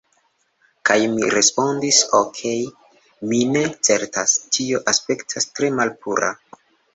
Kaj 0.89 0.95
mi 1.17 1.27
respondis, 1.33 1.99
"Okej 2.19 2.53
mi 3.33 3.43
ne 3.57 3.63
certas... 3.89 4.35
tio 4.57 4.83
aspektas 4.95 5.49
tre 5.61 5.71
malpura..." 5.83 6.33